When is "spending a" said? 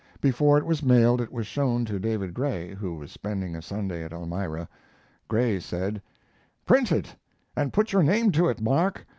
3.11-3.61